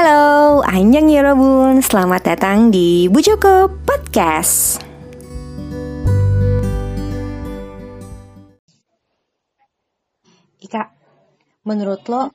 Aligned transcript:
Halo, 0.00 0.64
Anjang 0.64 1.12
Yorobun, 1.12 1.84
selamat 1.84 2.32
datang 2.32 2.72
di 2.72 3.04
Bu 3.12 3.20
Joko 3.20 3.68
Podcast. 3.84 4.80
Ika, 10.64 10.88
menurut 11.68 12.00
lo 12.08 12.32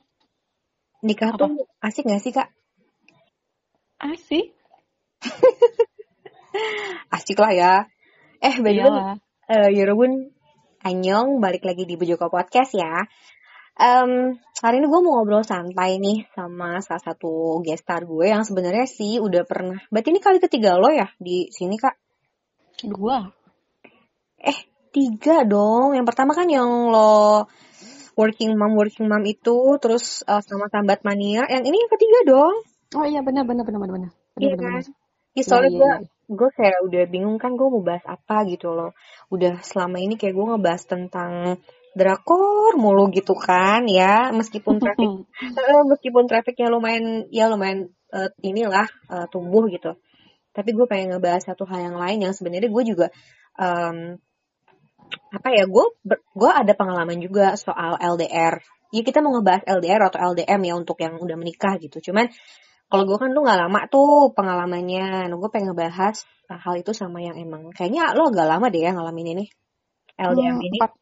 nikah 1.02 1.34
Apa? 1.34 1.42
tuh 1.42 1.66
asik 1.82 2.06
gak 2.06 2.22
sih 2.22 2.30
kak? 2.30 2.54
Asik. 3.98 4.54
Asik 7.18 7.34
lah 7.42 7.50
ya. 7.50 7.72
Eh, 8.46 8.62
by 8.62 8.78
the 8.78 8.86
way, 8.86 8.94
Iyalah. 8.94 9.18
eh, 9.50 9.68
Yorobun, 9.74 10.30
Anyong, 10.86 11.42
balik 11.42 11.66
lagi 11.66 11.82
di 11.82 11.98
Bu 11.98 12.06
Joko 12.06 12.30
Podcast 12.30 12.78
ya. 12.78 13.02
Em, 13.76 14.40
hari 14.64 14.80
ini 14.80 14.88
gue 14.88 15.00
mau 15.04 15.20
ngobrol 15.20 15.44
santai 15.44 16.00
nih 16.00 16.24
sama 16.32 16.80
salah 16.80 17.02
satu 17.12 17.60
guest 17.60 17.84
star 17.84 18.08
gue 18.08 18.24
yang 18.24 18.40
sebenarnya 18.40 18.88
sih 18.88 19.20
udah 19.20 19.44
pernah. 19.44 19.76
Berarti 19.92 20.08
ini 20.16 20.20
kali 20.24 20.40
ketiga 20.40 20.80
lo 20.80 20.88
ya 20.88 21.12
di 21.20 21.52
sini 21.52 21.76
kak? 21.76 21.92
Dua. 22.88 23.28
Eh, 24.40 24.58
tiga 24.96 25.44
dong. 25.44 25.92
Yang 25.92 26.06
pertama 26.08 26.32
kan 26.32 26.48
yang 26.48 26.88
lo 26.88 27.44
working 28.16 28.56
mom, 28.56 28.72
working 28.80 29.12
mom 29.12 29.20
itu, 29.28 29.76
terus 29.76 30.24
eh, 30.24 30.40
sama 30.40 30.72
Sambat 30.72 31.04
Mania. 31.04 31.44
Yang 31.44 31.68
ini 31.68 31.76
yang 31.76 31.92
ketiga 31.92 32.18
dong. 32.32 32.54
Oh 32.96 33.04
iya 33.04 33.20
benar 33.20 33.44
benar 33.44 33.68
benar 33.68 33.80
benar 33.92 34.10
Iya 34.40 34.56
kan? 34.56 34.80
benar. 34.80 34.82
Ya 35.36 35.42
soalnya 35.44 35.68
Iya, 35.68 35.76
gue 35.76 35.92
iya, 35.92 35.96
iya. 36.00 36.08
gue 36.32 36.50
kayak 36.56 36.78
udah 36.88 37.02
bingung 37.12 37.36
kan 37.36 37.52
gue 37.60 37.68
mau 37.68 37.84
bahas 37.84 38.04
apa 38.08 38.48
gitu 38.48 38.72
loh. 38.72 38.96
Udah 39.28 39.60
selama 39.60 40.00
ini 40.00 40.16
kayak 40.16 40.32
gue 40.32 40.46
ngebahas 40.48 40.82
tentang 40.88 41.60
drakor 41.96 42.76
mulu 42.76 43.08
gitu 43.10 43.32
kan 43.32 43.88
ya. 43.88 44.28
Meskipun 44.36 44.76
traffic 44.76 45.10
eh, 45.40 45.82
meskipun 45.88 46.24
trafficnya 46.28 46.68
lumayan 46.68 47.24
ya 47.32 47.48
lumayan 47.48 47.88
eh, 48.12 48.30
inilah 48.44 48.86
eh, 49.08 49.26
tumbuh 49.32 49.64
gitu. 49.72 49.96
Tapi 50.52 50.70
gue 50.76 50.86
pengen 50.88 51.16
ngebahas 51.16 51.48
satu 51.48 51.64
hal 51.68 51.92
yang 51.92 51.96
lain 51.96 52.18
yang 52.28 52.32
sebenarnya 52.36 52.68
gue 52.68 52.84
juga 52.84 53.06
em, 53.56 54.20
apa 55.32 55.48
ya 55.52 55.64
gue 55.64 55.84
gue 56.34 56.50
ada 56.50 56.72
pengalaman 56.74 57.20
juga 57.22 57.54
soal 57.54 57.94
LDR 58.00 58.58
ya 58.94 59.02
kita 59.02 59.18
mau 59.22 59.36
ngebahas 59.38 59.62
LDR 59.66 60.02
atau 60.08 60.18
LDM 60.34 60.60
ya 60.62 60.74
untuk 60.78 60.96
yang 61.02 61.18
udah 61.18 61.36
menikah 61.36 61.74
gitu. 61.82 61.98
Cuman 62.10 62.30
kalau 62.86 63.02
gue 63.02 63.18
kan 63.18 63.34
tuh 63.34 63.42
nggak 63.42 63.58
lama 63.66 63.80
tuh 63.90 64.30
pengalamannya. 64.32 65.28
Nah 65.30 65.36
gue 65.36 65.50
pengen 65.50 65.74
ngebahas 65.74 66.16
hal 66.46 66.74
itu 66.78 66.92
sama 66.94 67.18
yang 67.20 67.34
emang. 67.36 67.74
Kayaknya 67.74 68.14
lo 68.14 68.30
agak 68.30 68.46
lama 68.46 68.66
deh 68.70 68.82
ya 68.82 68.90
ngalamin 68.94 69.28
ini 69.38 69.44
LDM 70.16 70.56
Hmm, 70.56 70.66
ini. 70.66 70.78
empat 70.80 70.92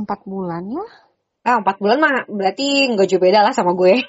empat 0.00 0.24
bulan 0.24 0.64
ya. 0.66 0.86
ah 1.40 1.56
empat 1.64 1.80
bulan 1.80 1.98
mah 1.98 2.16
berarti 2.28 2.92
nggak 2.92 3.08
jauh 3.08 3.20
beda 3.20 3.40
lah 3.40 3.52
sama 3.52 3.72
gue 3.72 3.96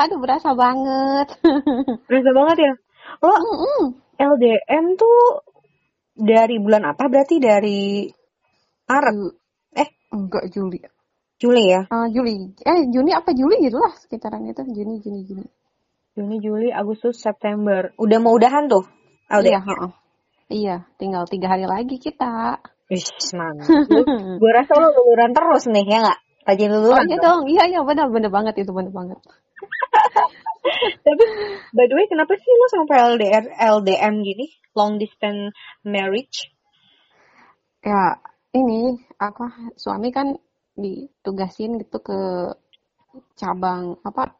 Aduh 0.00 0.18
berasa 0.20 0.52
banget. 0.52 1.28
Berasa 2.08 2.30
banget 2.32 2.56
ya. 2.62 2.72
Lo 3.22 3.34
Mm-mm. 3.36 3.82
LDM 4.16 4.96
tuh 4.96 5.18
dari 6.16 6.56
bulan 6.56 6.88
apa? 6.88 7.04
Berarti 7.08 7.36
dari 7.36 8.08
Maret, 8.86 9.16
Eh. 9.76 9.88
enggak 10.12 10.48
Juli. 10.48 10.80
Juli 11.36 11.64
ya? 11.68 11.84
Ah, 11.92 12.08
Juli. 12.08 12.56
Eh 12.64 12.88
Juni 12.88 13.12
apa 13.12 13.36
Juli 13.36 13.60
gitu 13.60 13.76
lah 13.76 13.92
sekitaran 13.92 14.40
itu 14.46 14.62
Juni 14.64 15.04
Juni 15.04 15.20
Juni. 15.28 15.46
Juni, 16.16 16.40
Juli, 16.40 16.72
Agustus, 16.72 17.20
September. 17.20 17.92
Udah 18.00 18.16
mau 18.16 18.32
udahan 18.32 18.72
tuh 18.72 18.88
Iya, 19.28 19.60
LDM. 19.60 19.64
heeh. 19.68 19.90
Iya, 20.48 20.76
tinggal 20.96 21.28
tiga 21.28 21.52
hari 21.52 21.68
lagi 21.68 22.00
kita. 22.00 22.56
Ih, 22.86 23.02
semangat. 23.18 23.66
Lu- 23.90 24.38
gue 24.38 24.50
rasa 24.54 24.78
lo 24.78 24.94
luluran 24.94 25.34
terus 25.34 25.66
nih, 25.66 25.84
ya 25.86 25.98
nggak? 26.06 26.18
Rajin 26.46 26.70
Oh 26.70 26.74
luluran 26.78 27.04
iya 27.10 27.18
dong. 27.18 27.40
iya 27.50 27.64
iya 27.66 27.80
benar 27.82 28.06
benar 28.14 28.30
banget 28.30 28.62
itu 28.62 28.70
benar 28.70 28.94
banget. 28.94 29.18
Tapi, 31.06 31.24
by 31.74 31.84
the 31.90 31.94
way, 31.98 32.06
kenapa 32.06 32.38
sih 32.38 32.50
lo 32.54 32.66
sampai 32.70 32.96
LDR, 33.18 33.44
LDM 33.82 34.14
gini? 34.22 34.46
Long 34.78 35.02
distance 35.02 35.50
marriage? 35.82 36.54
Ya 37.82 38.18
ini 38.54 38.98
apa 39.18 39.74
suami 39.78 40.10
kan 40.10 40.34
ditugasin 40.78 41.78
gitu 41.82 41.98
ke 42.02 42.18
cabang 43.38 43.96
apa 44.02 44.34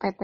PT 0.00 0.22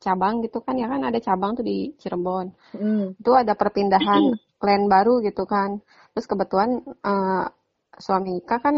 cabang 0.00 0.40
gitu 0.40 0.64
kan 0.64 0.78
ya 0.80 0.88
kan 0.88 1.04
ada 1.04 1.18
cabang 1.20 1.54
tuh 1.58 1.66
di 1.66 1.92
Cirebon. 2.00 2.50
Hmm. 2.72 3.12
Itu 3.20 3.36
ada 3.36 3.52
perpindahan 3.54 4.22
land 4.66 4.86
baru 4.88 5.20
gitu 5.22 5.44
kan. 5.44 5.82
Terus 6.12 6.26
kebetulan 6.30 6.70
eh, 6.84 7.46
suami 7.98 8.30
Ika 8.40 8.56
kan 8.64 8.76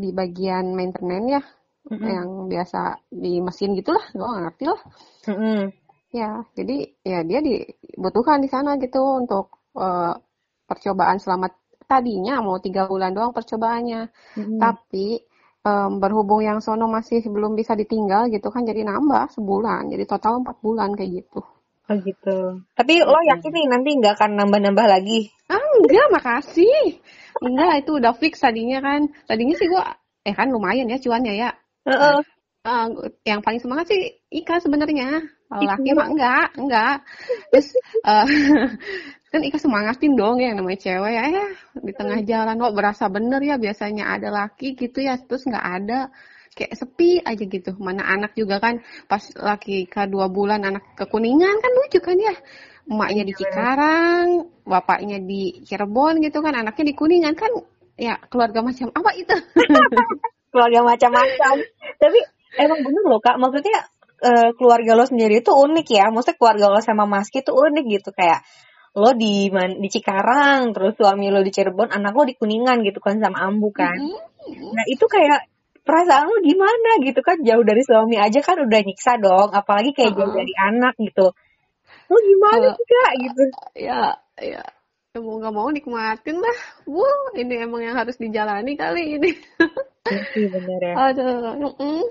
di 0.00 0.10
bagian 0.16 0.72
maintenance 0.72 1.28
ya 1.28 1.42
Mm-mm. 1.90 2.06
yang 2.06 2.28
biasa 2.48 2.80
di 3.12 3.40
mesin 3.40 3.76
gitulah, 3.76 4.04
gue 4.16 4.24
gak 4.24 4.42
ngerti 4.46 4.64
lah. 4.68 4.80
Mm-mm. 5.28 5.72
Ya, 6.10 6.42
jadi 6.58 6.76
ya 7.06 7.22
dia 7.22 7.38
dibutuhkan 7.38 8.42
di 8.42 8.48
sana 8.50 8.74
gitu 8.82 8.98
untuk 9.22 9.44
eh, 9.78 10.14
percobaan 10.66 11.18
selama 11.22 11.46
tadinya 11.90 12.38
mau 12.42 12.58
tiga 12.62 12.86
bulan 12.86 13.14
doang 13.14 13.32
percobaannya. 13.34 14.00
Mm-mm. 14.38 14.58
Tapi 14.62 15.06
em, 15.66 15.90
berhubung 16.02 16.42
yang 16.48 16.58
sono 16.64 16.86
masih 16.86 17.20
belum 17.26 17.52
bisa 17.58 17.74
ditinggal 17.74 18.30
gitu 18.34 18.48
kan 18.54 18.62
jadi 18.62 18.86
nambah 18.86 19.34
sebulan. 19.34 19.90
Jadi 19.92 20.04
total 20.06 20.42
empat 20.42 20.56
bulan 20.62 20.94
kayak 20.98 21.10
gitu. 21.22 21.40
Oh 21.90 21.98
gitu. 22.06 22.62
Tapi 22.78 23.02
lo 23.02 23.18
yakin 23.18 23.50
nih 23.50 23.66
nanti 23.66 23.90
nggak 23.98 24.14
akan 24.14 24.38
nambah-nambah 24.38 24.86
lagi? 24.86 25.26
Ah, 25.50 25.58
enggak, 25.58 26.06
makasih. 26.14 27.02
Enggak, 27.42 27.82
itu 27.82 27.90
udah 27.98 28.14
fix 28.14 28.38
tadinya 28.38 28.78
kan. 28.78 29.10
Tadinya 29.26 29.58
sih 29.58 29.66
gua 29.66 29.98
eh 30.22 30.30
kan 30.30 30.54
lumayan 30.54 30.86
ya 30.86 31.02
cuannya 31.02 31.34
ya. 31.34 31.50
Heeh. 31.90 32.22
Ah, 32.62 32.86
yang 33.26 33.42
paling 33.42 33.58
semangat 33.58 33.90
sih 33.90 34.22
Ika 34.30 34.62
sebenarnya. 34.62 35.18
Kalau 35.50 35.66
laki 35.66 35.90
mah 35.98 36.08
enggak, 36.14 36.46
enggak. 36.54 36.96
Terus 37.50 37.74
eh, 38.06 38.26
kan 39.34 39.40
Ika 39.42 39.58
semangatin 39.58 40.14
dong 40.14 40.38
ya 40.38 40.54
namanya 40.54 40.78
cewek 40.78 41.10
ya. 41.10 41.22
Eh, 41.26 41.50
di 41.74 41.90
tengah 41.90 42.22
jalan 42.22 42.54
kok 42.54 42.76
berasa 42.78 43.10
bener 43.10 43.42
ya 43.42 43.58
biasanya 43.58 44.14
ada 44.14 44.30
laki 44.30 44.78
gitu 44.78 45.02
ya, 45.02 45.18
terus 45.18 45.42
nggak 45.42 45.66
ada. 45.82 46.14
Kayak 46.50 46.74
sepi 46.76 47.22
aja 47.22 47.44
gitu. 47.46 47.70
Mana 47.78 48.02
anak 48.10 48.34
juga 48.34 48.58
kan 48.58 48.82
pas 49.06 49.22
laki 49.38 49.86
Ika 49.86 50.10
dua 50.10 50.26
bulan 50.26 50.66
anak 50.66 50.98
ke 50.98 51.06
Kuningan 51.06 51.56
kan 51.62 51.70
lucu 51.78 51.98
kan 52.02 52.18
ya. 52.18 52.34
Emaknya 52.90 53.22
di 53.22 53.34
Cikarang, 53.38 54.26
bapaknya 54.66 55.22
di 55.22 55.62
Cirebon 55.62 56.18
gitu 56.26 56.42
kan, 56.42 56.58
anaknya 56.58 56.90
di 56.90 56.94
Kuningan 56.98 57.38
kan 57.38 57.52
ya 57.94 58.18
keluarga 58.26 58.66
macam 58.66 58.90
apa 58.90 59.10
itu? 59.14 59.36
keluarga 60.50 60.80
macam-macam. 60.82 61.54
Tapi 62.02 62.18
emang 62.58 62.82
bener 62.82 63.02
loh 63.06 63.22
kak, 63.22 63.38
maksudnya 63.38 63.86
eh, 64.26 64.50
keluarga 64.58 64.98
lo 64.98 65.06
sendiri 65.06 65.38
itu 65.38 65.54
unik 65.54 65.86
ya. 65.86 66.10
Maksudnya 66.10 66.36
keluarga 66.40 66.66
lo 66.66 66.80
sama 66.82 67.06
Maski 67.06 67.46
itu 67.46 67.54
unik 67.54 67.84
gitu 67.86 68.10
kayak 68.10 68.42
lo 68.98 69.14
di 69.14 69.46
Man- 69.54 69.78
di 69.78 69.86
Cikarang, 69.86 70.74
terus 70.74 70.98
suami 70.98 71.30
lo 71.30 71.46
di 71.46 71.54
Cirebon, 71.54 71.94
anak 71.94 72.10
lo 72.10 72.26
di 72.26 72.34
Kuningan 72.34 72.82
gitu 72.82 72.98
kan 72.98 73.22
sama 73.22 73.46
Ambu 73.46 73.70
kan. 73.70 73.94
Mm-mm. 73.94 74.74
Nah 74.74 74.84
itu 74.90 75.06
kayak 75.06 75.46
perasaan 75.86 76.28
lo 76.28 76.38
gimana 76.44 76.90
gitu 77.02 77.20
kan 77.24 77.40
jauh 77.40 77.64
dari 77.64 77.82
suami 77.82 78.16
aja 78.20 78.40
kan 78.44 78.56
udah 78.60 78.80
nyiksa 78.84 79.16
dong, 79.18 79.50
apalagi 79.52 79.90
kayak 79.96 80.14
jauh 80.14 80.32
dari 80.32 80.54
anak 80.56 80.94
gitu. 81.00 81.32
Lo 82.10 82.16
gimana 82.18 82.66
sih 82.74 82.86
kak 82.86 83.12
gitu? 83.22 83.42
ya 83.78 84.18
ya 84.40 84.62
ya 85.10 85.18
mau 85.18 85.42
nggak 85.42 85.54
mau 85.54 85.68
nikmatin 85.74 86.38
lah 86.38 86.58
wah 86.86 87.34
ini 87.34 87.66
emang 87.66 87.82
yang 87.82 87.98
harus 87.98 88.14
dijalani 88.14 88.78
kali 88.78 89.18
ini 89.18 89.30
Iya 90.06 90.22
sih 90.32 90.46
bener 90.46 90.80
ya. 90.80 90.94
aduh 91.10 91.54
mm-mm. 91.58 92.06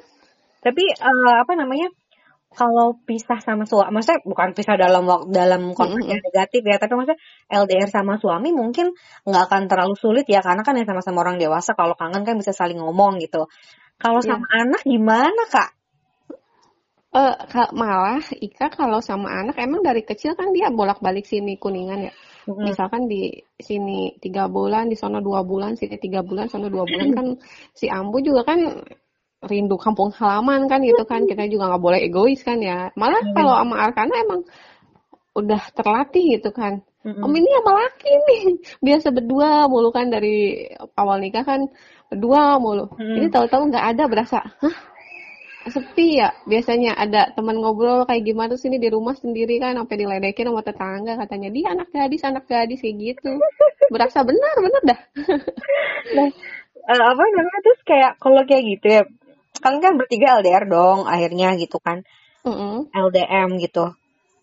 Tapi 0.59 0.84
eh, 0.91 1.36
apa 1.40 1.53
namanya? 1.56 1.88
Kalau 2.49 2.97
pisah 3.05 3.37
sama 3.45 3.63
suami, 3.69 3.93
maksudnya 3.93 4.25
bukan 4.25 4.57
pisah 4.57 4.73
dalam 4.73 5.05
dalam 5.29 5.69
konteks 5.77 6.05
yang 6.09 6.17
negatif 6.25 6.61
ya, 6.65 6.81
tapi 6.81 6.97
maksudnya 6.97 7.19
LDR 7.45 7.89
sama 7.93 8.17
suami 8.17 8.49
mungkin 8.49 8.89
nggak 9.23 9.43
akan 9.47 9.61
terlalu 9.69 9.95
sulit 9.95 10.25
ya, 10.25 10.41
karena 10.41 10.65
kan 10.65 10.73
ya 10.73 10.83
sama-sama 10.83 11.21
orang 11.21 11.38
dewasa. 11.38 11.77
Kalau 11.77 11.93
kangen 11.93 12.25
kan 12.25 12.35
bisa 12.41 12.49
saling 12.49 12.81
ngomong 12.81 13.21
gitu. 13.21 13.45
Kalau 14.01 14.19
Iya. 14.25 14.33
sama 14.33 14.47
anak 14.50 14.81
gimana 14.81 15.44
kak? 15.45 15.69
Eh, 17.09 17.35
ka- 17.50 17.74
malah 17.74 18.21
Ika 18.38 18.69
kalau 18.69 19.01
sama 19.01 19.33
anak 19.33 19.57
emang 19.57 19.81
dari 19.81 20.06
kecil 20.06 20.38
kan 20.38 20.53
dia 20.53 20.69
bolak-balik 20.69 21.25
sini 21.25 21.57
kuningan 21.57 22.06
ya 22.06 22.13
Mm-mm. 22.45 22.69
misalkan 22.69 23.09
di 23.09 23.33
sini 23.57 24.13
tiga 24.21 24.45
bulan 24.45 24.94
di 24.94 24.94
sana 24.94 25.18
dua 25.18 25.41
bulan 25.41 25.74
sini 25.74 25.97
tiga 25.97 26.21
bulan 26.21 26.53
sana 26.53 26.69
dua 26.69 26.85
bulan 26.85 27.09
kan 27.18 27.27
si 27.74 27.89
Ambu 27.89 28.21
juga 28.21 28.45
kan 28.45 28.62
rindu 29.39 29.80
kampung 29.80 30.12
halaman 30.12 30.68
kan 30.68 30.83
gitu 30.83 31.03
kan. 31.07 31.24
Kita 31.30 31.47
juga 31.47 31.71
nggak 31.71 31.83
boleh 31.83 32.00
egois 32.03 32.39
kan 32.44 32.59
ya. 32.59 32.91
Malah 33.00 33.24
Iya. 33.24 33.33
kalau 33.36 33.53
sama 33.56 33.75
Arkana 33.80 34.15
emang 34.19 34.41
udah 35.36 35.62
terlatih 35.71 36.39
gitu 36.39 36.51
kan. 36.51 36.83
Mm-mm. 37.00 37.24
Om 37.24 37.31
ini 37.31 37.47
sama 37.63 37.71
laki 37.80 38.12
nih. 38.12 38.41
Biasa 38.86 39.07
berdua 39.15 39.71
mulu 39.71 39.89
kan 39.95 40.12
dari 40.12 40.68
awal 41.00 41.24
nikah 41.24 41.47
kan. 41.47 41.71
Berdua 42.12 42.59
mulu. 42.59 42.91
Mm. 43.00 43.15
ini 43.24 43.27
tahu-tahu 43.31 43.71
nggak 43.71 43.86
ada 43.95 44.03
berasa 44.12 44.39
hah? 44.44 44.75
Sepi 45.69 46.18
ya? 46.19 46.33
Biasanya 46.50 46.97
ada 46.97 47.30
teman 47.36 47.59
ngobrol 47.62 48.03
kayak 48.07 48.25
gimana 48.25 48.56
sih 48.57 48.71
ini 48.71 48.80
di 48.81 48.89
rumah 48.89 49.13
sendiri 49.13 49.59
kan 49.62 49.75
sampai 49.77 49.95
diledekin 49.95 50.50
sama 50.50 50.63
tetangga. 50.65 51.13
Katanya 51.19 51.50
dia 51.53 51.65
anak 51.71 51.88
gadis 51.94 52.24
anak 52.27 52.44
gadis 52.50 52.80
kayak 52.83 52.97
gitu. 52.97 53.31
Berasa 53.94 54.24
benar 54.25 54.56
benar 54.59 54.81
dah. 54.88 55.00
Nah, 56.15 56.30
apa 57.13 57.21
namanya? 57.21 57.59
Terus 57.63 57.81
kayak 57.86 58.12
kalau 58.18 58.41
kayak 58.50 58.63
gitu 58.65 58.88
ya, 58.89 59.01
kalian 59.59 59.81
kan 59.83 59.94
bertiga 60.00 60.39
LDR 60.39 60.65
dong 60.65 61.06
akhirnya 61.06 61.56
gitu 61.59 61.77
kan. 61.79 62.03
Mm-mm. 62.47 62.89
LDM 62.95 63.59
gitu. 63.59 63.91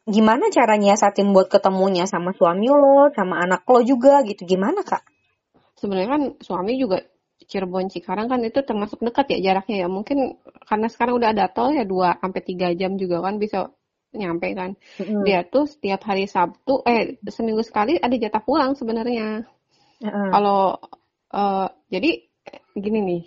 Gimana 0.07 0.53
caranya 0.55 0.95
satin 0.95 1.35
buat 1.35 1.51
ketemunya 1.51 2.07
sama 2.07 2.31
suami 2.31 2.71
lo, 2.71 3.11
sama 3.11 3.43
anak 3.43 3.67
lo 3.67 3.83
juga 3.83 4.23
gitu. 4.23 4.47
Gimana 4.47 4.87
kak? 4.87 5.03
Sebenarnya 5.75 6.11
kan 6.15 6.23
suami 6.39 6.79
juga 6.79 7.03
Cirebon 7.47 7.91
Cikarang 7.91 8.31
kan 8.31 8.41
itu 8.47 8.63
termasuk 8.63 9.03
dekat 9.03 9.35
ya 9.35 9.51
jaraknya 9.51 9.87
ya. 9.87 9.89
Mungkin 9.91 10.39
karena 10.63 10.87
sekarang 10.87 11.19
udah 11.19 11.35
ada 11.35 11.51
tol 11.51 11.75
ya 11.75 11.83
2 11.83 12.23
sampai 12.23 12.41
3 12.43 12.79
jam 12.79 12.95
juga 12.95 13.19
kan 13.19 13.43
bisa 13.43 13.75
nyampe 14.15 14.55
kan. 14.55 14.79
Mm-mm. 15.03 15.27
Dia 15.27 15.43
tuh 15.43 15.67
setiap 15.67 16.07
hari 16.07 16.31
Sabtu 16.31 16.87
eh 16.87 17.19
seminggu 17.27 17.67
sekali 17.67 17.99
ada 17.99 18.15
jatah 18.15 18.43
pulang 18.47 18.79
sebenarnya. 18.79 19.43
Heeh. 20.01 20.29
Kalau 20.31 20.79
eh, 21.35 21.69
jadi 21.91 22.11
gini 22.79 23.01
nih. 23.03 23.23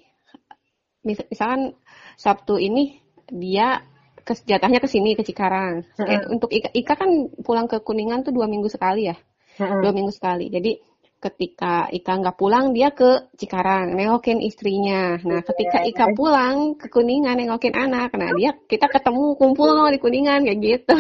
Mis- 1.06 1.28
Misalkan 1.32 1.74
Sabtu 2.20 2.60
ini 2.60 3.00
dia 3.30 3.84
ke 4.26 4.36
jatahnya 4.46 4.84
ke 4.84 4.90
sini 4.90 5.16
ke 5.16 5.24
Cikarang. 5.24 5.86
Eh, 5.98 6.06
Heeh. 6.06 6.22
untuk 6.30 6.52
Ika, 6.52 6.70
Ika 6.76 6.94
kan 7.00 7.10
pulang 7.42 7.66
ke 7.72 7.80
Kuningan 7.82 8.22
tuh 8.26 8.36
dua 8.36 8.46
minggu 8.46 8.68
sekali 8.70 9.10
ya. 9.10 9.16
Heeh. 9.60 9.80
dua 9.84 9.92
minggu 9.96 10.12
sekali. 10.12 10.52
Jadi 10.52 10.80
ketika 11.20 11.92
Ika 11.92 12.24
nggak 12.24 12.40
pulang 12.40 12.72
dia 12.72 12.96
ke 12.96 13.28
Cikarang 13.36 13.92
nengokin 13.92 14.40
istrinya. 14.40 15.20
Nah 15.20 15.44
ketika 15.44 15.84
Ika 15.84 16.16
pulang 16.16 16.80
ke 16.80 16.88
Kuningan 16.88 17.36
nengokin 17.36 17.76
anak, 17.76 18.16
nah 18.16 18.32
dia 18.32 18.56
kita 18.56 18.88
ketemu 18.88 19.36
kumpul 19.36 19.92
di 19.92 20.00
Kuningan 20.00 20.48
kayak 20.48 20.60
gitu. 20.64 20.96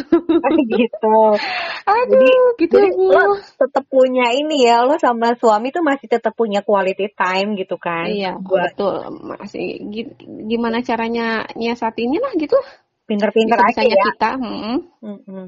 gitu. 0.68 1.19
Aduh, 1.89 2.54
gitu 2.60 2.75
Jadi 2.75 2.89
Bu. 2.94 3.16
lo 3.16 3.39
tetap 3.39 3.83
punya 3.88 4.36
ini 4.36 4.68
ya, 4.68 4.83
lo 4.83 5.00
sama 5.00 5.33
suami 5.39 5.71
tuh 5.71 5.81
masih 5.81 6.12
tetap 6.12 6.36
punya 6.36 6.62
quality 6.62 7.16
time 7.16 7.56
gitu 7.56 7.80
kan? 7.80 8.12
Iya, 8.12 8.36
Buat 8.38 8.75
betul. 8.75 8.98
Masih 9.24 9.66
gi- 9.88 10.16
gimana 10.51 10.83
caranya 10.83 11.48
nyiasatinnya 11.56 12.19
lah 12.19 12.33
gitu. 12.36 12.60
Pinter-pinter 13.09 13.57
aja 13.57 13.81
ya. 13.81 13.97
kita. 14.13 14.29
mm-mm. 14.38 14.77
Mm-mm. 15.01 15.45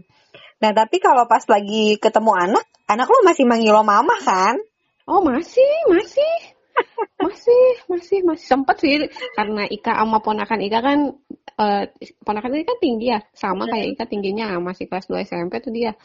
Nah 0.62 0.72
tapi 0.74 0.98
kalau 0.98 1.30
pas 1.30 1.46
lagi 1.46 2.02
ketemu 2.02 2.32
anak, 2.34 2.66
anak 2.90 3.06
lo 3.06 3.22
masih 3.22 3.46
manggil 3.46 3.74
lo 3.74 3.86
mama 3.86 4.18
kan? 4.26 4.58
Oh 5.10 5.22
masih, 5.22 5.74
masih, 5.90 6.34
masih, 7.18 7.64
masih, 7.90 8.20
masih 8.26 8.46
sempet 8.46 8.76
sih 8.82 8.96
karena 9.34 9.66
Ika 9.66 9.98
sama 9.98 10.22
ponakan 10.22 10.62
Ika 10.62 10.80
kan 10.82 11.00
eh, 11.58 11.84
ponakan 12.22 12.62
Ika 12.62 12.74
kan 12.74 12.80
tinggi 12.82 13.14
ya, 13.14 13.20
sama 13.34 13.66
kayak 13.70 13.98
Ika 13.98 14.06
tingginya 14.06 14.58
masih 14.62 14.86
kelas 14.86 15.10
2 15.10 15.26
SMP 15.26 15.58
tuh 15.62 15.74
dia. 15.74 15.98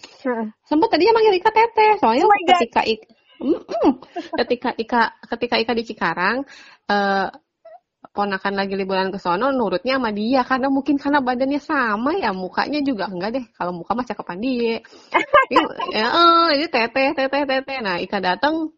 Sempet 0.64 0.88
tadinya 0.88 1.20
manggil 1.20 1.36
Ika 1.36 1.50
Teteh, 1.52 1.92
soalnya 2.00 2.24
Oh 2.24 2.32
ketika 2.32 2.82
Ika, 2.84 3.08
ketika 4.40 4.70
Ika 4.74 5.02
ketika 5.36 5.54
Ika 5.60 5.72
di 5.76 5.84
Cikarang, 5.84 6.36
eh, 6.88 7.28
ponakan 8.12 8.54
lagi 8.54 8.74
liburan 8.76 9.08
ke 9.10 9.18
sono 9.18 9.50
nurutnya 9.50 9.98
sama 9.98 10.10
dia 10.12 10.44
karena 10.46 10.68
mungkin 10.70 11.00
karena 11.00 11.18
badannya 11.24 11.60
sama 11.62 12.14
ya 12.18 12.30
mukanya 12.36 12.82
juga 12.82 13.08
enggak 13.10 13.30
deh. 13.40 13.44
Kalau 13.54 13.72
muka 13.72 13.96
mah 13.96 14.06
cakepan 14.06 14.38
dia. 14.42 14.78
Ya, 15.94 16.06
eh, 16.10 16.48
ini 16.58 16.66
teteh 16.66 17.14
teteh 17.14 17.42
teteh. 17.46 17.78
Nah 17.78 18.02
Ika 18.02 18.18
datang 18.18 18.74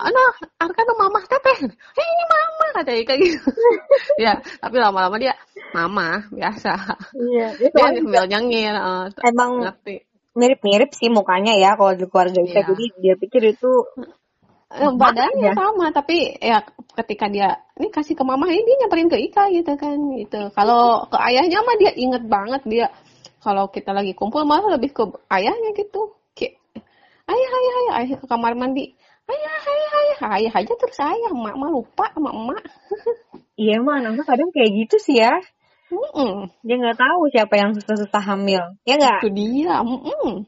anak 0.00 0.32
Arka 0.56 0.80
tuh 0.84 0.96
mama 0.96 1.20
teteh. 1.24 1.68
Eh 1.72 2.06
ini 2.06 2.24
mama 2.28 2.66
kata 2.80 2.92
Ika 2.96 3.14
gitu. 3.20 3.40
Ya 4.24 4.40
tapi 4.58 4.76
lama-lama 4.80 5.16
dia 5.20 5.36
mama 5.76 6.24
biasa. 6.32 6.72
Iya. 7.12 7.48
dia 7.60 7.68
sambil 7.72 8.24
nyengir 8.28 8.74
Emang 9.20 9.60
ngerti. 9.60 10.08
mirip-mirip 10.36 10.92
sih 10.92 11.08
mukanya 11.08 11.56
ya 11.56 11.76
kalau 11.76 11.92
di 11.92 12.08
keluarga 12.08 12.40
Ika. 12.40 12.52
Iya. 12.52 12.62
Jadi 12.72 12.84
dia 13.00 13.14
pikir 13.20 13.42
itu 13.52 13.72
badannya 14.74 15.50
ya. 15.50 15.54
sama 15.54 15.94
tapi 15.94 16.34
ya 16.42 16.58
ketika 16.98 17.30
dia 17.30 17.62
ini 17.78 17.88
kasih 17.94 18.18
ke 18.18 18.24
mama 18.26 18.50
ini 18.50 18.66
dia 18.66 18.76
nyamperin 18.82 19.06
ke 19.06 19.18
Ika 19.30 19.44
gitu 19.54 19.72
kan 19.78 19.98
gitu 20.18 20.40
kalau 20.58 21.06
ke 21.06 21.16
ayahnya 21.22 21.62
mah 21.62 21.76
dia 21.78 21.92
inget 21.94 22.26
banget 22.26 22.62
dia 22.66 22.86
kalau 23.38 23.70
kita 23.70 23.94
lagi 23.94 24.10
kumpul 24.18 24.42
malah 24.42 24.74
lebih 24.74 24.90
ke 24.90 25.06
ayahnya 25.30 25.70
gitu 25.78 26.18
kayak 26.34 26.58
ayah 27.30 27.50
ayah 27.50 27.74
ayah 27.78 27.94
ayah 28.02 28.16
ke 28.18 28.26
kamar 28.26 28.58
mandi 28.58 28.90
ayah 29.30 29.54
ayah 29.70 29.90
ayah 29.94 30.18
ayah 30.34 30.52
aja 30.58 30.72
terus 30.74 30.98
ayah 30.98 31.30
emak 31.30 31.54
mah 31.54 31.70
lupa 31.70 32.10
sama 32.10 32.34
emak 32.34 32.62
iya 33.62 33.78
mah 33.78 34.02
anak 34.02 34.26
kadang 34.26 34.50
kayak 34.50 34.70
gitu 34.84 34.98
sih 34.98 35.22
ya. 35.22 35.38
Mm-mm. 35.86 36.50
Dia 36.66 36.76
nggak 36.82 36.98
tahu 36.98 37.30
siapa 37.30 37.54
yang 37.62 37.70
susah-susah 37.78 38.18
hamil. 38.18 38.58
Ya 38.82 38.98
nggak? 38.98 39.22
itu 39.22 39.30
dia 39.30 39.78
mm-mm. 39.86 40.42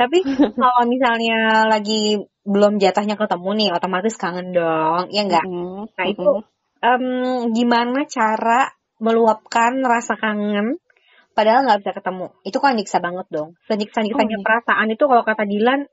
Tapi 0.00 0.24
kalau 0.60 0.82
misalnya 0.88 1.68
lagi 1.68 2.16
belum 2.48 2.80
jatahnya 2.80 3.20
ketemu 3.20 3.50
nih, 3.60 3.68
otomatis 3.76 4.16
kangen 4.16 4.56
dong. 4.56 5.12
Ya 5.12 5.28
nggak? 5.28 5.44
Mm-mm. 5.44 5.92
Nah 5.92 6.06
itu 6.08 6.30
em, 6.80 7.04
gimana 7.52 8.08
cara 8.08 8.72
meluapkan 8.96 9.84
rasa 9.84 10.16
kangen 10.16 10.80
padahal 11.36 11.68
nggak 11.68 11.84
bisa 11.84 11.92
ketemu? 11.92 12.26
Itu 12.48 12.58
kan 12.64 12.72
nyiksa 12.80 13.04
banget 13.04 13.28
dong. 13.28 13.52
Oh, 14.32 14.40
iya. 14.40 14.40
Perasaan 14.40 14.88
itu 14.88 15.04
kalau 15.04 15.22
kata 15.28 15.44
Dilan 15.44 15.84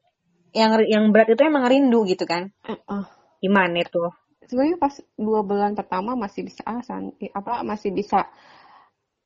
yang 0.56 0.80
yang 0.88 1.04
berat 1.12 1.36
itu 1.36 1.44
emang 1.44 1.68
rindu 1.68 2.08
gitu 2.08 2.24
kan? 2.24 2.56
Uh-uh. 2.64 3.04
Gimana 3.44 3.84
itu? 3.84 4.08
sebenarnya 4.48 4.80
pas 4.80 4.96
dua 5.20 5.44
bulan 5.44 5.76
pertama 5.76 6.16
masih 6.16 6.48
bisa 6.48 6.64
alasan 6.64 7.12
apa 7.36 7.62
masih 7.68 7.92
bisa 7.92 8.32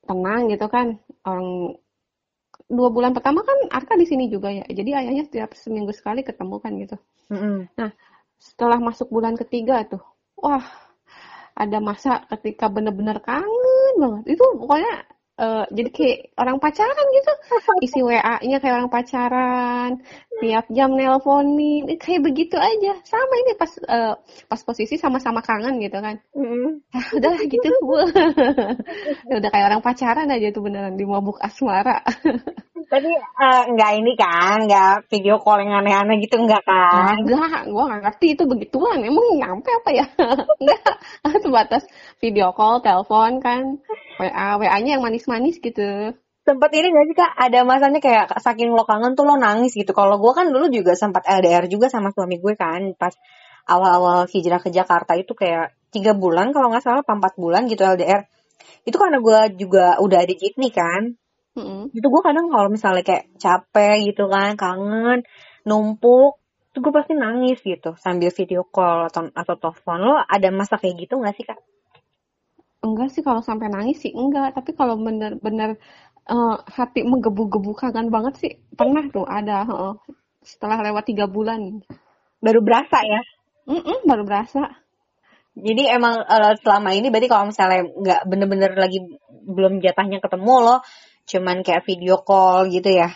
tenang 0.01 0.49
gitu 0.49 0.65
kan 0.65 0.97
orang 1.21 1.77
dua 2.71 2.89
bulan 2.89 3.11
pertama 3.11 3.43
kan 3.43 3.67
Arka 3.67 3.99
di 3.99 4.07
sini 4.07 4.31
juga 4.31 4.47
ya. 4.47 4.63
Jadi 4.65 4.95
ayahnya 4.95 5.27
setiap 5.27 5.51
seminggu 5.53 5.91
sekali 5.91 6.23
ketemu 6.23 6.55
kan 6.63 6.71
gitu. 6.79 6.97
Mm-mm. 7.31 7.67
setelah 8.41 8.81
masuk 8.81 9.07
bulan 9.13 9.37
ketiga 9.37 9.87
tuh 9.87 10.01
wah 10.35 10.65
ada 11.55 11.77
masa 11.77 12.25
ketika 12.27 12.67
bener-bener 12.67 13.21
kangen 13.21 13.93
banget. 14.01 14.35
Itu 14.35 14.43
pokoknya 14.57 15.05
eh, 15.41 15.63
jadi 15.73 15.89
kayak 15.89 16.17
orang 16.37 16.57
pacaran 16.61 17.05
gitu 17.17 17.33
isi 17.81 17.99
WA-nya 18.07 18.57
kayak 18.61 18.75
orang 18.77 18.91
pacaran 18.93 19.91
tiap 20.41 20.65
jam 20.69 20.93
nelponin 20.93 21.89
Eh, 21.91 21.97
kayak 21.97 22.21
begitu 22.25 22.55
aja 22.57 22.93
sama 23.03 23.33
ini 23.41 23.51
pas 23.57 23.71
eh, 23.81 24.13
pas 24.47 24.61
posisi 24.61 24.95
sama-sama 25.01 25.41
kangen 25.41 25.81
gitu 25.81 25.97
kan 25.97 26.21
Mm-mm. 26.37 26.85
Ah, 26.93 27.05
udah 27.17 27.33
gitu 27.49 27.67
Bu. 27.81 27.95
udah 29.37 29.49
kayak 29.49 29.67
orang 29.73 29.81
pacaran 29.81 30.29
aja 30.29 30.47
tuh 30.53 30.61
beneran 30.63 30.95
di 30.95 31.05
mabuk 31.05 31.37
asmara 31.41 32.05
Tapi 32.91 33.07
eh, 33.07 33.63
nggak 33.71 33.91
ini 34.03 34.11
kan, 34.19 34.67
nggak 34.67 35.07
video 35.07 35.39
call 35.39 35.63
yang 35.63 35.79
aneh-aneh 35.79 36.19
gitu 36.19 36.35
nggak 36.35 36.59
kan? 36.67 37.23
enggak 37.23 37.71
gua 37.71 37.87
nggak 37.87 38.01
ngerti 38.03 38.35
itu 38.35 38.43
begituan 38.43 38.99
emang 38.99 39.39
nyampe 39.39 39.71
apa 39.71 39.89
ya 39.95 40.05
enggak 40.59 40.99
sebatas 41.39 41.87
video 42.21 42.51
call 42.51 42.83
telepon 42.83 43.39
kan 43.39 43.79
WA 44.19 44.59
WA-nya 44.59 44.99
yang 44.99 45.03
manis-manis 45.07 45.63
gitu 45.63 46.11
Sempet 46.41 46.73
ini 46.73 46.89
nggak 46.89 47.05
sih 47.05 47.15
kak, 47.21 47.31
ada 47.37 47.59
masanya 47.61 48.01
kayak 48.01 48.33
saking 48.41 48.73
lo 48.73 48.81
kangen 48.81 49.13
tuh 49.13 49.29
lo 49.29 49.37
nangis 49.37 49.77
gitu. 49.77 49.93
Kalau 49.93 50.17
gue 50.17 50.33
kan 50.33 50.49
dulu 50.49 50.73
juga 50.73 50.97
sempat 50.97 51.21
LDR 51.29 51.69
juga 51.69 51.85
sama 51.85 52.09
suami 52.09 52.41
gue 52.41 52.57
kan, 52.57 52.97
pas 52.97 53.13
awal-awal 53.69 54.25
hijrah 54.25 54.57
ke 54.57 54.73
Jakarta 54.73 55.13
itu 55.13 55.37
kayak 55.37 55.77
tiga 55.93 56.17
bulan 56.17 56.49
kalau 56.49 56.73
nggak 56.73 56.81
salah, 56.81 57.05
empat 57.05 57.37
bulan 57.37 57.69
gitu 57.69 57.85
LDR. 57.85 58.25
Itu 58.81 58.97
karena 58.97 59.21
gue 59.21 59.39
juga 59.61 60.01
udah 60.01 60.17
ada 60.17 60.33
jitni 60.33 60.73
kan, 60.73 61.13
Mm-mm. 61.57 61.91
itu 61.97 62.07
gue 62.07 62.21
kadang 62.23 62.47
kalau 62.53 62.67
misalnya 62.71 63.03
kayak 63.03 63.25
capek 63.35 63.95
gitu 64.07 64.23
kan, 64.31 64.55
kangen, 64.55 65.19
numpuk, 65.67 66.39
itu 66.71 66.77
gue 66.79 66.93
pasti 66.95 67.13
nangis 67.19 67.59
gitu 67.59 67.89
sambil 67.99 68.31
video 68.31 68.61
call 68.75 69.11
atau 69.11 69.27
atau 69.35 69.55
telepon. 69.59 69.99
Lo 70.07 70.15
ada 70.35 70.47
masa 70.55 70.79
kayak 70.79 70.95
gitu 71.03 71.19
nggak 71.19 71.35
sih 71.35 71.45
kak? 71.49 71.59
enggak 72.81 73.09
sih 73.13 73.21
kalau 73.21 73.41
sampai 73.45 73.69
nangis 73.69 73.97
sih 74.01 74.11
enggak 74.13 74.57
tapi 74.57 74.73
kalau 74.73 74.97
bener-bener 74.97 75.77
eh, 76.33 76.55
hati 76.77 77.01
menggebu-gebu 77.05 77.71
kangen 77.77 78.09
banget 78.15 78.33
sih 78.41 78.51
pernah 78.73 79.05
tuh 79.15 79.25
ada 79.25 79.65
heeh. 79.69 79.93
setelah 80.41 80.81
lewat 80.81 81.03
tiga 81.09 81.25
bulan 81.29 81.85
Baru 82.41 82.65
berasa 82.65 82.97
ya? 83.05 83.21
Mm-mm, 83.69 84.09
baru 84.09 84.25
berasa 84.25 84.81
Jadi 85.53 85.83
emang 85.93 86.25
eh, 86.25 86.53
selama 86.63 86.89
ini 86.97 87.13
berarti 87.13 87.29
kalau 87.29 87.45
misalnya 87.51 87.85
nggak 87.85 88.21
bener-bener 88.25 88.71
lagi 88.73 88.99
belum 89.45 89.83
jatahnya 89.83 90.23
ketemu 90.23 90.53
lo, 90.63 90.75
cuman 91.27 91.61
kayak 91.65 91.85
video 91.85 92.21
call 92.21 92.69
gitu 92.69 92.89
ya? 92.91 93.09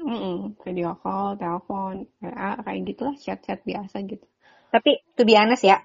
Mm-mm, 0.00 0.56
video 0.64 0.96
call, 0.96 1.36
telepon, 1.36 2.08
WA, 2.24 2.56
kayak 2.64 2.80
gitulah, 2.88 3.14
chat-chat 3.20 3.60
biasa 3.64 4.00
gitu. 4.08 4.24
Tapi 4.72 5.04
to 5.18 5.28
be 5.28 5.36
honest 5.36 5.66
ya, 5.66 5.84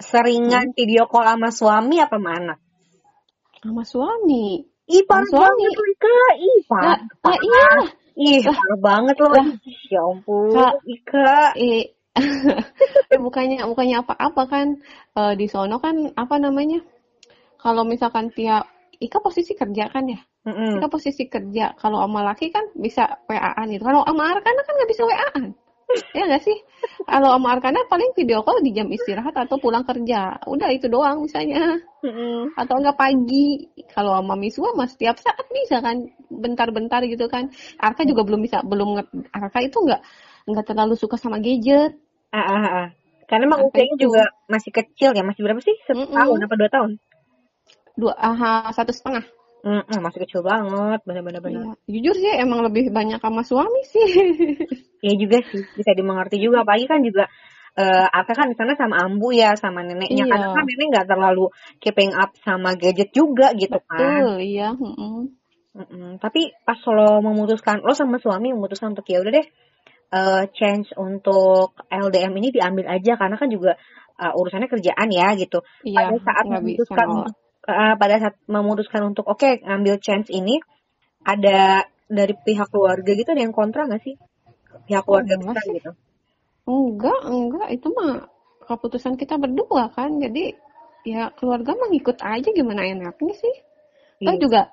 seringan 0.00 0.72
video 0.72 1.04
call 1.10 1.28
sama 1.28 1.50
suami 1.52 1.96
apa 2.00 2.16
sama 2.16 2.30
anak? 2.36 2.58
Sama 3.60 3.82
suami. 3.84 4.64
Ih 4.90 5.04
parah 5.06 5.28
suami. 5.28 5.62
banget 5.70 5.86
Ika, 5.86 6.20
ih 6.40 6.58
parah. 6.66 6.98
lah 6.98 7.38
iya. 7.38 7.68
Ih 8.18 8.40
parah 8.42 8.78
banget 8.80 9.16
lo. 9.22 9.28
Lah. 9.30 9.46
Ya 9.86 10.00
ampun, 10.02 10.50
Kak. 10.50 10.74
Ika. 10.82 11.34
Eh, 11.54 11.94
eh, 13.12 13.18
bukannya 13.22 13.62
bukannya 13.70 14.02
apa-apa 14.02 14.42
kan 14.50 14.66
Eh, 15.10 15.34
di 15.34 15.46
sono 15.50 15.82
kan 15.82 16.14
apa 16.14 16.38
namanya? 16.38 16.78
Kalau 17.58 17.82
misalkan 17.82 18.30
tiap 18.30 18.70
Ika 19.00 19.18
posisi 19.24 19.56
kerja 19.56 19.88
kan 19.88 20.04
ya? 20.04 20.20
Mm-mm. 20.44 20.76
Ika 20.76 20.88
posisi 20.92 21.24
kerja. 21.26 21.72
Kalau 21.80 22.04
sama 22.04 22.20
laki 22.20 22.52
kan 22.52 22.68
bisa 22.76 23.24
WA-an 23.24 23.66
gitu. 23.72 23.82
Kalau 23.82 24.04
sama 24.04 24.22
Arkana 24.28 24.60
kan 24.60 24.72
nggak 24.76 24.90
bisa 24.92 25.02
WA-an. 25.08 25.56
ya 26.16 26.22
nggak 26.26 26.42
sih 26.46 26.58
kalau 27.06 27.34
sama 27.34 27.58
Arkana 27.58 27.82
paling 27.90 28.14
video 28.14 28.46
call 28.46 28.62
di 28.62 28.70
jam 28.70 28.86
istirahat 28.90 29.34
atau 29.34 29.58
pulang 29.58 29.82
kerja 29.82 30.38
udah 30.46 30.68
itu 30.70 30.86
doang 30.86 31.26
misalnya 31.26 31.82
atau 32.54 32.74
enggak 32.78 32.96
pagi 32.96 33.66
kalau 33.90 34.14
sama 34.14 34.38
Miswa 34.38 34.70
mas 34.78 34.94
setiap 34.94 35.18
saat 35.18 35.46
bisa 35.50 35.82
kan 35.82 36.06
bentar-bentar 36.30 37.02
gitu 37.10 37.26
kan 37.26 37.50
Arka 37.82 38.06
juga 38.06 38.22
belum 38.22 38.40
bisa 38.46 38.62
belum 38.62 39.02
Arka 39.34 39.60
itu 39.66 39.82
enggak 39.82 40.02
enggak 40.46 40.64
terlalu 40.70 40.94
suka 40.94 41.18
sama 41.18 41.42
gadget 41.42 41.98
ah, 42.30 42.38
ah, 42.38 42.66
ah. 42.86 42.86
karena 43.26 43.50
emang 43.50 43.66
usianya 43.66 43.96
juga 43.98 44.22
masih 44.46 44.70
kecil 44.70 45.10
ya 45.12 45.26
masih 45.26 45.42
berapa 45.42 45.58
sih 45.58 45.74
setahun 45.90 46.06
mm 46.06 46.38
-mm. 46.38 46.46
apa 46.46 46.54
dua 46.54 46.70
tahun 46.70 46.90
dua 47.98 48.14
aha 48.14 48.70
satu 48.74 48.92
setengah 48.94 49.24
Mm, 49.60 49.84
masih 50.00 50.24
kecil 50.24 50.40
banget, 50.40 51.04
benar-benar 51.04 51.44
benar. 51.44 51.76
Ya, 51.84 51.92
jujur 51.92 52.16
sih 52.16 52.32
emang 52.32 52.64
lebih 52.64 52.88
banyak 52.88 53.20
sama 53.20 53.44
suami 53.44 53.82
sih. 53.88 54.08
Iya 55.00 55.16
juga 55.16 55.40
sih, 55.48 55.64
bisa 55.64 55.96
dimengerti 55.96 56.36
juga. 56.36 56.60
Apalagi 56.60 56.84
kan 56.84 57.00
juga 57.00 57.24
uh, 57.72 58.06
Aka 58.12 58.36
kan 58.36 58.52
di 58.52 58.56
sana 58.56 58.76
sama 58.76 59.00
Ambu 59.00 59.32
ya, 59.32 59.56
sama 59.56 59.80
neneknya. 59.80 60.28
Iya. 60.28 60.32
Karena 60.32 60.52
kan 60.52 60.64
nenek 60.68 60.86
nggak 60.92 61.08
terlalu 61.08 61.48
keeping 61.80 62.12
up 62.12 62.36
sama 62.44 62.76
gadget 62.76 63.08
juga 63.08 63.56
gitu 63.56 63.80
kan. 63.88 63.96
Betul, 63.96 64.44
iya. 64.44 64.76
Mm 64.76 64.92
-mm. 64.92 65.16
Mm 65.72 65.86
-mm. 65.88 66.08
Tapi 66.20 66.52
pas 66.68 66.76
lo 66.84 67.24
memutuskan, 67.24 67.80
lo 67.80 67.96
sama 67.96 68.20
suami 68.20 68.52
memutuskan 68.52 68.92
untuk 68.92 69.08
ya 69.08 69.24
udah 69.24 69.32
deh 69.32 69.46
uh, 70.12 70.44
change 70.52 70.92
untuk 71.00 71.72
LDM 71.88 72.36
ini 72.44 72.48
diambil 72.52 72.92
aja 72.92 73.16
karena 73.16 73.40
kan 73.40 73.48
juga 73.48 73.80
uh, 74.20 74.36
urusannya 74.36 74.68
kerjaan 74.68 75.08
ya 75.08 75.32
gitu. 75.40 75.64
Iya, 75.88 76.12
Pada 76.12 76.16
saat 76.20 76.44
memutuskan 76.44 77.08
uh, 77.66 77.94
pada 77.96 78.14
saat 78.20 78.36
memutuskan 78.48 79.12
untuk 79.12 79.28
oke 79.28 79.40
okay, 79.40 79.60
ngambil 79.64 80.00
chance 80.00 80.32
ini 80.32 80.60
ada 81.24 81.84
dari 82.10 82.34
pihak 82.34 82.72
keluarga 82.72 83.10
gitu 83.12 83.30
ada 83.30 83.42
yang 83.44 83.54
kontra 83.54 83.86
nggak 83.86 84.02
sih? 84.02 84.16
Pihak 84.88 85.04
keluarga 85.04 85.34
oh, 85.36 85.40
besar 85.44 85.64
gitu. 85.70 85.90
Enggak 86.66 87.20
enggak. 87.28 87.68
Itu 87.70 87.88
mah 87.92 88.26
keputusan 88.64 89.14
kita 89.20 89.36
berdua 89.36 89.92
kan. 89.92 90.18
Jadi 90.18 90.56
ya 91.06 91.30
keluarga 91.36 91.76
mah 91.76 91.88
ngikut 91.92 92.18
aja 92.20 92.48
gimana 92.50 92.82
enaknya 92.86 93.34
sih. 93.36 93.56
Iya. 94.20 94.36
juga 94.36 94.68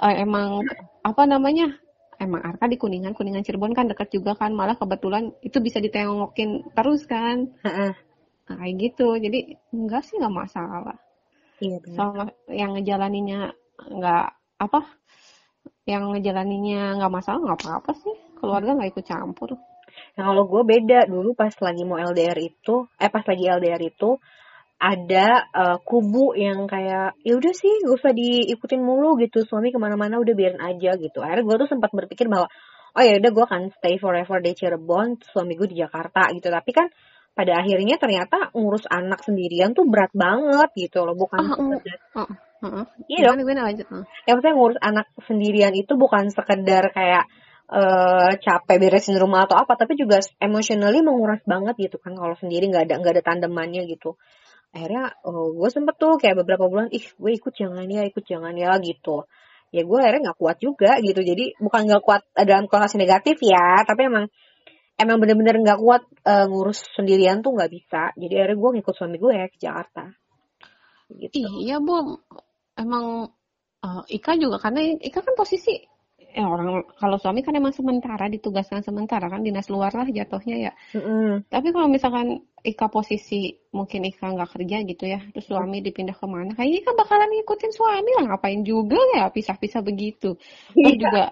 uh, 0.00 0.14
emang 0.16 0.64
apa 1.04 1.28
namanya 1.28 1.76
emang 2.16 2.40
Arka 2.40 2.72
di 2.72 2.80
Kuningan 2.80 3.12
Kuningan 3.12 3.44
Cirebon 3.44 3.76
kan 3.76 3.90
dekat 3.90 4.14
juga 4.14 4.38
kan. 4.38 4.54
Malah 4.54 4.78
kebetulan 4.78 5.34
itu 5.42 5.58
bisa 5.58 5.82
ditengokin 5.82 6.70
terus 6.72 7.04
kan. 7.10 7.52
Nah, 7.66 7.92
kayak 8.48 8.74
gitu. 8.78 9.18
Jadi 9.18 9.58
enggak 9.74 10.06
sih 10.06 10.16
nggak 10.16 10.32
masalah 10.32 10.96
Iya 11.58 11.76
benar. 11.82 11.96
Sama 11.98 12.24
yang 12.50 12.70
ngejalaninya 12.78 13.40
nggak 13.78 14.26
apa? 14.62 14.80
Yang 15.88 16.04
ngejalaninya 16.14 16.80
nggak 17.02 17.12
masalah 17.12 17.40
nggak 17.42 17.60
apa-apa 17.64 17.92
sih. 17.98 18.16
Keluarga 18.38 18.78
nggak 18.78 18.90
ikut 18.94 19.06
campur. 19.06 19.58
Nah 20.14 20.22
kalau 20.30 20.46
gue 20.46 20.62
beda 20.62 21.10
dulu 21.10 21.34
pas 21.34 21.54
lagi 21.58 21.82
mau 21.82 21.98
LDR 21.98 22.38
itu, 22.38 22.86
eh 22.98 23.10
pas 23.10 23.24
lagi 23.26 23.44
LDR 23.46 23.82
itu 23.82 24.18
ada 24.78 25.42
uh, 25.50 25.78
kubu 25.82 26.38
yang 26.38 26.70
kayak 26.70 27.18
ya 27.26 27.34
udah 27.34 27.50
sih 27.50 27.82
gak 27.82 27.98
usah 27.98 28.14
diikutin 28.14 28.78
mulu 28.78 29.18
gitu 29.18 29.42
suami 29.42 29.74
ke 29.74 29.78
mana-mana 29.82 30.22
udah 30.22 30.34
biarin 30.38 30.62
aja 30.62 30.94
gitu 30.94 31.18
akhirnya 31.18 31.42
gue 31.50 31.56
tuh 31.66 31.70
sempat 31.74 31.90
berpikir 31.90 32.30
bahwa 32.30 32.46
oh 32.94 33.02
ya 33.02 33.18
udah 33.18 33.30
gue 33.34 33.44
akan 33.50 33.62
stay 33.74 33.98
forever 33.98 34.38
di 34.38 34.54
Cirebon 34.54 35.18
suami 35.34 35.58
gue 35.58 35.66
di 35.66 35.82
Jakarta 35.82 36.30
gitu 36.30 36.46
tapi 36.46 36.70
kan 36.70 36.86
pada 37.38 37.62
akhirnya 37.62 38.02
ternyata 38.02 38.50
ngurus 38.50 38.82
anak 38.90 39.22
sendirian 39.22 39.70
tuh 39.70 39.86
berat 39.86 40.10
banget 40.10 40.74
gitu 40.74 41.06
loh 41.06 41.14
bukan 41.14 41.38
uh, 41.38 41.54
uh, 41.54 41.78
uh, 42.18 42.26
uh, 42.26 42.66
uh. 42.82 42.84
iya 43.06 43.30
dong. 43.30 43.38
Yang 44.26 44.34
maksudnya 44.42 44.54
ngurus 44.58 44.78
anak 44.82 45.06
sendirian 45.22 45.70
itu 45.78 45.94
bukan 45.94 46.34
sekedar 46.34 46.90
kayak 46.90 47.30
uh, 47.70 48.34
capek 48.42 48.76
beresin 48.82 49.14
rumah 49.22 49.46
atau 49.46 49.54
apa 49.54 49.78
tapi 49.78 49.94
juga 49.94 50.18
emotionally 50.42 50.98
menguras 50.98 51.38
banget 51.46 51.78
gitu 51.78 52.02
kan 52.02 52.18
kalau 52.18 52.34
sendiri 52.34 52.66
nggak 52.66 52.90
ada 52.90 52.94
nggak 52.98 53.14
ada 53.14 53.22
tandemannya 53.22 53.86
gitu. 53.86 54.18
Akhirnya 54.74 55.14
uh, 55.22 55.48
gue 55.54 55.68
sempet 55.70 55.94
tuh 55.94 56.18
kayak 56.18 56.42
beberapa 56.42 56.66
bulan 56.66 56.90
ih 56.90 57.06
gue 57.06 57.32
ikut 57.38 57.54
jangan 57.54 57.86
ya 57.86 58.02
ikut 58.02 58.26
jangan 58.26 58.58
ya 58.58 58.74
gitu. 58.82 59.30
Ya 59.70 59.86
gue 59.86 59.98
akhirnya 60.02 60.34
nggak 60.34 60.38
kuat 60.42 60.58
juga 60.58 60.98
gitu 60.98 61.22
jadi 61.22 61.54
bukan 61.62 61.86
nggak 61.86 62.02
kuat 62.02 62.26
dalam 62.34 62.66
konotasi 62.66 62.98
negatif 62.98 63.38
ya 63.46 63.86
tapi 63.86 64.10
emang 64.10 64.26
emang 64.98 65.16
bener-bener 65.22 65.62
nggak 65.62 65.78
kuat 65.78 66.02
uh, 66.26 66.46
ngurus 66.50 66.82
sendirian 66.98 67.38
tuh 67.40 67.54
nggak 67.54 67.70
bisa 67.70 68.10
jadi 68.18 68.44
akhirnya 68.44 68.58
gue 68.58 68.70
ngikut 68.78 68.94
suami 68.98 69.16
gue 69.16 69.32
ya 69.32 69.46
ke 69.46 69.58
Jakarta 69.62 70.04
gitu. 71.14 71.46
iya 71.62 71.78
bu 71.78 72.18
emang 72.74 73.30
uh, 73.86 74.02
Ika 74.10 74.34
juga 74.36 74.58
karena 74.58 74.98
Ika 74.98 75.22
kan 75.22 75.34
posisi 75.38 75.78
eh 76.28 76.44
orang 76.44 76.84
kalau 77.00 77.16
suami 77.16 77.40
kan 77.40 77.56
emang 77.56 77.72
sementara 77.72 78.28
ditugaskan 78.28 78.84
sementara 78.84 79.32
kan 79.32 79.40
dinas 79.40 79.72
luar 79.72 79.96
lah 79.96 80.04
jatuhnya 80.04 80.70
ya 80.70 80.72
mm-hmm. 80.92 81.48
tapi 81.48 81.72
kalau 81.72 81.88
misalkan 81.88 82.44
Ika 82.60 82.92
posisi 82.92 83.56
mungkin 83.72 84.04
Ika 84.04 84.36
nggak 84.36 84.50
kerja 84.60 84.76
gitu 84.84 85.04
ya 85.08 85.24
terus 85.32 85.48
suami 85.48 85.80
dipindah 85.80 86.12
ke 86.12 86.26
mana 86.28 86.52
kayaknya 86.52 86.84
Ika 86.84 86.92
bakalan 87.00 87.32
ngikutin 87.32 87.72
suami 87.72 88.10
lah 88.20 88.24
ngapain 88.28 88.60
juga 88.60 89.00
ya 89.16 89.32
pisah-pisah 89.32 89.80
begitu 89.80 90.36
terus 90.76 90.94
iya. 90.94 91.00
juga 91.00 91.24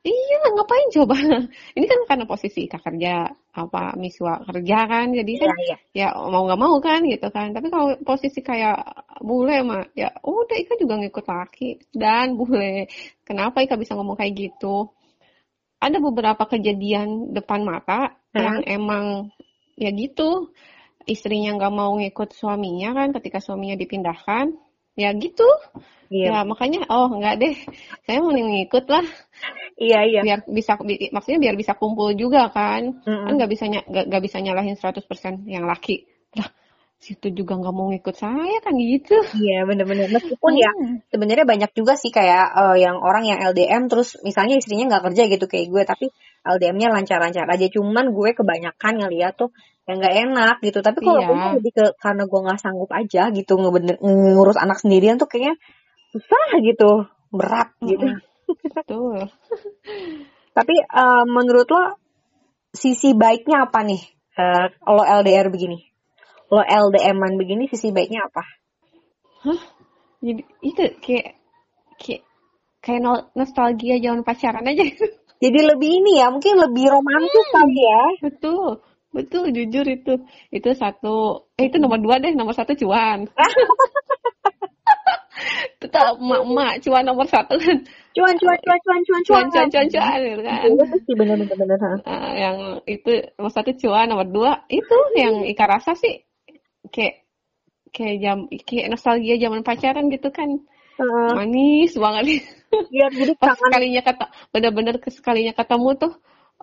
Iya, 0.00 0.56
ngapain 0.56 0.88
coba? 0.96 1.12
Ini 1.76 1.84
kan 1.84 2.00
karena 2.08 2.24
posisi 2.24 2.64
Ika 2.64 2.80
kerja, 2.80 3.28
apa 3.52 3.92
miswa 4.00 4.40
kerja 4.48 4.88
kan, 4.88 5.12
jadi 5.12 5.32
kan 5.36 5.52
iya, 5.60 5.76
iya. 5.92 6.08
ya 6.16 6.16
mau 6.16 6.48
nggak 6.48 6.60
mau 6.60 6.76
kan 6.80 7.04
gitu 7.04 7.28
kan. 7.28 7.52
Tapi 7.52 7.68
kalau 7.68 8.00
posisi 8.00 8.40
kayak 8.40 8.80
bule 9.20 9.60
mah, 9.60 9.84
ya 9.92 10.08
udah 10.24 10.56
Ika 10.56 10.80
juga 10.80 10.96
ngikut 11.04 11.26
laki 11.28 11.68
dan 11.92 12.32
bule. 12.32 12.88
Kenapa 13.28 13.60
Ika 13.60 13.76
bisa 13.76 13.92
ngomong 13.92 14.16
kayak 14.16 14.32
gitu? 14.40 14.88
Ada 15.84 16.00
beberapa 16.00 16.48
kejadian 16.48 17.36
depan 17.36 17.60
mata 17.60 18.16
hmm. 18.32 18.40
yang 18.40 18.58
emang 18.64 19.04
ya 19.76 19.92
gitu. 19.92 20.48
Istrinya 21.04 21.60
nggak 21.60 21.74
mau 21.76 21.92
ngikut 22.00 22.32
suaminya 22.32 22.96
kan, 22.96 23.12
ketika 23.20 23.44
suaminya 23.44 23.76
dipindahkan, 23.76 24.56
ya 24.96 25.12
gitu. 25.12 25.48
Iya. 26.08 26.40
Ya 26.40 26.48
makanya, 26.48 26.88
oh 26.88 27.12
nggak 27.12 27.36
deh, 27.36 27.56
saya 28.08 28.24
mau 28.24 28.32
ngikut 28.32 28.88
lah 28.88 29.04
Iya 29.80 30.00
iya. 30.04 30.20
Biar 30.20 30.40
bisa 30.44 30.76
bi, 30.76 31.08
maksudnya 31.08 31.40
biar 31.40 31.56
bisa 31.56 31.72
kumpul 31.72 32.12
juga 32.12 32.52
kan. 32.52 33.00
Mm-hmm. 33.00 33.24
Kan 33.24 33.32
nggak 33.40 33.50
bisa 33.50 33.64
nggak 33.88 34.22
bisa 34.22 34.36
nyalahin 34.44 34.76
100% 34.76 35.48
yang 35.48 35.64
laki. 35.64 36.04
Lah, 36.36 36.52
situ 37.00 37.32
juga 37.32 37.56
nggak 37.56 37.72
mau 37.72 37.88
ngikut 37.88 38.12
saya 38.12 38.60
kan 38.60 38.76
gitu. 38.76 39.16
Iya 39.40 39.64
bener-bener 39.64 40.12
meskipun 40.12 40.52
hmm. 40.52 40.60
ya 40.60 40.70
sebenarnya 41.08 41.48
banyak 41.48 41.72
juga 41.72 41.96
sih 41.96 42.12
kayak 42.12 42.52
uh, 42.52 42.76
yang 42.76 43.00
orang 43.00 43.24
yang 43.24 43.40
LDM 43.40 43.88
terus 43.88 44.20
misalnya 44.20 44.60
istrinya 44.60 44.92
nggak 44.92 45.08
kerja 45.08 45.22
gitu 45.32 45.48
kayak 45.48 45.66
gue 45.72 45.82
tapi 45.88 46.06
LDM-nya 46.44 46.92
lancar-lancar 46.92 47.48
aja 47.48 47.66
cuman 47.72 48.12
gue 48.12 48.36
kebanyakan 48.36 49.00
ngeliat 49.00 49.32
tuh 49.32 49.48
yang 49.88 49.96
nggak 49.96 50.16
enak 50.28 50.56
gitu 50.60 50.78
tapi 50.84 51.00
kalau 51.00 51.20
iya. 51.24 51.28
gue 51.32 51.36
lebih 51.56 51.72
ke 51.72 51.84
karena 51.96 52.22
gue 52.28 52.40
nggak 52.44 52.60
sanggup 52.60 52.90
aja 52.92 53.22
gitu 53.32 53.52
ngebener 53.56 53.96
ngurus 54.04 54.60
anak 54.60 54.76
sendirian 54.76 55.16
tuh 55.16 55.24
kayaknya 55.24 55.56
susah 56.12 56.60
gitu 56.60 57.08
berat 57.32 57.72
gitu. 57.80 58.12
Mm-hmm. 58.12 58.29
Betul. 58.74 59.28
Tapi 60.50 60.74
uh, 60.90 61.24
menurut 61.26 61.68
lo 61.70 61.84
sisi 62.74 63.14
baiknya 63.14 63.70
apa 63.70 63.82
nih? 63.86 64.02
Uh, 64.34 64.66
lo 64.88 65.02
LDR 65.04 65.50
begini, 65.50 65.90
lo 66.48 66.62
LDM-an 66.62 67.36
begini 67.36 67.68
sisi 67.68 67.90
baiknya 67.90 68.24
apa? 68.30 68.42
Hah? 69.44 69.60
Jadi 70.20 70.42
itu 70.64 70.82
kayak 71.00 71.40
kayak 71.96 72.22
kayak 72.80 73.00
nostalgia 73.36 73.96
zaman 74.00 74.24
pacaran 74.24 74.64
aja. 74.64 74.84
Jadi 75.42 75.60
lebih 75.64 75.90
ini 76.04 76.20
ya, 76.20 76.28
mungkin 76.28 76.60
lebih 76.60 76.92
romantis 76.92 77.46
hmm, 77.48 77.54
kali 77.56 77.80
ya. 77.80 78.02
Betul, 78.28 78.68
betul 79.08 79.44
jujur 79.56 79.88
itu. 79.88 80.20
Itu 80.52 80.76
satu, 80.76 81.48
eh 81.56 81.72
itu 81.72 81.80
nomor 81.80 81.96
dua 81.96 82.20
deh, 82.20 82.36
nomor 82.36 82.52
satu 82.52 82.76
cuan. 82.76 83.24
tetap 85.80 86.16
emak-emak 86.16 86.82
cuan 86.84 87.04
nomor 87.04 87.26
satu. 87.26 87.56
Kan 87.60 87.78
cuan 88.10 88.34
cuan 88.36 88.58
cuan 88.58 88.80
cuan 88.82 89.00
cuan. 89.04 89.22
Cuan 89.22 89.44
cuan 89.50 89.68
cuan 89.70 89.86
cuan 89.86 90.18
gitu 90.18 90.42
kan. 90.42 90.60
Itu 90.66 90.96
sih 91.06 91.14
benar 91.14 91.36
benar 91.38 91.56
benar 91.56 91.78
nah, 92.02 92.30
yang 92.34 92.56
itu 92.84 93.10
nomor 93.38 93.52
satu 93.54 93.70
cuan 93.78 94.06
nomor 94.10 94.26
dua 94.26 94.52
itu 94.66 94.96
yang 95.14 95.46
Ika 95.46 95.64
rasa 95.64 95.94
sih 95.94 96.26
kayak 96.90 97.22
kayak 97.94 98.16
jam 98.22 98.38
kayak 98.66 98.90
nostalgia 98.90 99.38
zaman 99.38 99.62
pacaran 99.62 100.10
gitu 100.10 100.30
kan. 100.34 100.62
Uh, 101.00 101.32
manis 101.32 101.96
banget. 101.96 102.44
Iya, 102.70 103.10
jadi 103.10 103.34
pas 103.34 103.58
sekalinya 103.58 103.98
kata 104.04 104.30
benar-benar 104.54 105.02
sekalinya 105.10 105.50
ketemu 105.56 105.88
tuh 105.98 106.12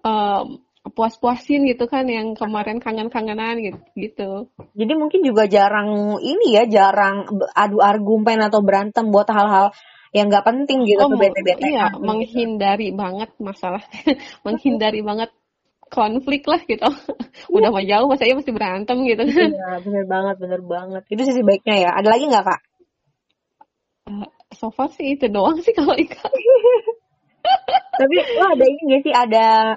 um, 0.08 0.62
puas-puasin 0.94 1.68
gitu 1.68 1.90
kan 1.90 2.06
yang 2.08 2.38
kemarin 2.38 2.78
kangen-kangenan 2.78 3.60
gitu, 3.60 3.80
gitu. 3.96 4.32
Jadi 4.78 4.94
mungkin 4.96 5.22
juga 5.26 5.50
jarang 5.50 6.20
ini 6.22 6.58
ya, 6.58 6.64
jarang 6.68 7.28
adu 7.56 7.82
argumen 7.82 8.44
atau 8.44 8.62
berantem 8.62 9.10
buat 9.10 9.28
hal-hal 9.32 9.74
yang 10.16 10.32
nggak 10.32 10.46
penting 10.46 10.88
gitu 10.88 11.04
oh, 11.04 11.14
bete-bete. 11.14 11.68
Iya, 11.68 11.92
gitu. 11.92 12.04
menghindari 12.04 12.90
banget 12.96 13.30
masalah, 13.38 13.84
menghindari 14.46 15.04
banget 15.04 15.32
konflik 15.88 16.44
lah 16.48 16.62
gitu. 16.64 16.88
Udah 17.56 17.70
mau 17.72 17.84
jauh 17.84 18.08
masa 18.08 18.28
iya 18.28 18.36
masih 18.36 18.54
berantem 18.56 18.98
gitu 19.08 19.24
kan. 19.24 19.50
Iya, 19.52 19.72
bener 19.84 20.06
banget, 20.08 20.36
bener 20.40 20.62
banget. 20.64 21.04
Itu 21.12 21.22
sisi 21.24 21.42
baiknya 21.44 21.76
ya. 21.88 21.90
Ada 21.96 22.08
lagi 22.12 22.26
nggak 22.28 22.46
kak? 22.46 22.62
Uh, 24.08 24.30
so 24.56 24.72
far 24.72 24.92
sih 24.96 25.20
itu 25.20 25.28
doang 25.28 25.60
sih 25.60 25.76
kalau 25.76 25.96
ikan. 25.96 26.32
Tapi 27.98 28.16
lo 28.38 28.46
ada 28.54 28.66
ini 28.68 28.82
gak 28.94 29.02
sih 29.08 29.14
ada 29.16 29.74